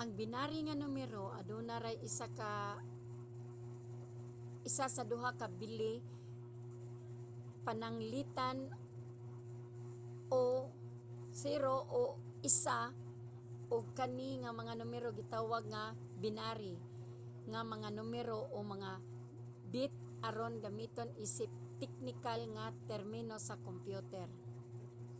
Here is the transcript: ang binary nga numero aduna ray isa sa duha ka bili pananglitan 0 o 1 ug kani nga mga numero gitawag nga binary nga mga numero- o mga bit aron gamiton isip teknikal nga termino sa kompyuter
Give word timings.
ang 0.00 0.08
binary 0.18 0.58
nga 0.64 0.80
numero 0.82 1.24
aduna 1.40 1.74
ray 1.84 1.96
isa 4.76 4.86
sa 4.96 5.02
duha 5.10 5.30
ka 5.40 5.46
bili 5.60 5.94
pananglitan 7.66 8.56
0 10.30 11.98
o 12.00 12.02
1 12.42 13.74
ug 13.74 13.84
kani 13.98 14.30
nga 14.42 14.52
mga 14.60 14.72
numero 14.80 15.08
gitawag 15.18 15.62
nga 15.74 15.84
binary 16.22 16.74
nga 17.52 17.60
mga 17.72 17.88
numero- 17.98 18.38
o 18.56 18.58
mga 18.74 18.92
bit 19.72 19.94
aron 20.28 20.54
gamiton 20.66 21.10
isip 21.26 21.50
teknikal 21.80 22.40
nga 22.54 22.64
termino 22.90 23.36
sa 23.46 23.54
kompyuter 23.66 24.28